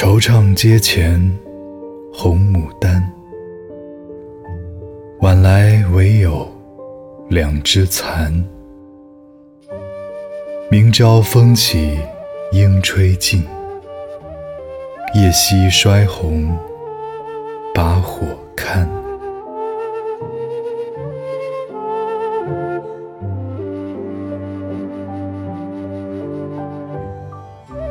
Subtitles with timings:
[0.00, 1.20] 惆怅阶前，
[2.14, 3.02] 红牡丹。
[5.22, 6.48] 晚来唯有
[7.28, 8.32] 两枝残。
[10.70, 11.98] 明朝风起
[12.52, 13.44] 莺吹尽，
[15.16, 16.56] 夜夕衰红
[17.74, 18.88] 把火看。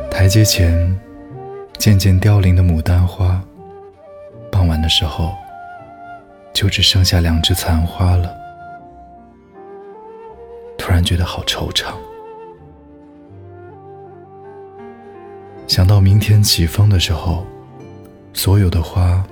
[0.10, 0.98] 台阶前
[1.78, 3.42] 渐渐凋零的牡丹花，
[4.52, 5.34] 傍晚的时候，
[6.52, 8.36] 就只剩下两枝残花了。
[10.78, 11.94] 突然觉得好惆怅。
[15.68, 17.46] 想到明天起风的时候，
[18.34, 19.24] 所有的花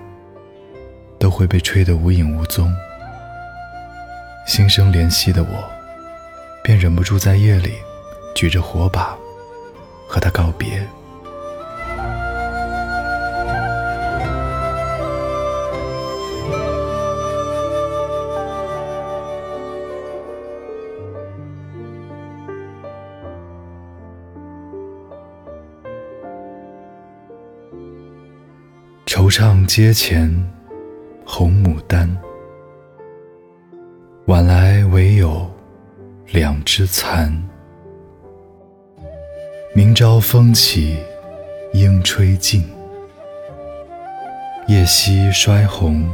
[1.19, 2.71] 都会被吹得无影无踪，
[4.45, 5.63] 心生怜惜的我，
[6.63, 7.73] 便忍不住在夜里
[8.35, 9.17] 举着火把
[10.07, 10.87] 和他告别。
[29.05, 30.27] 惆怅阶前，
[31.23, 32.09] 红牡丹。
[34.25, 35.47] 晚来唯有
[36.31, 37.31] 两枝残。
[39.75, 40.97] 明朝风起
[41.73, 42.67] 应吹尽，
[44.67, 46.09] 夜夕衰红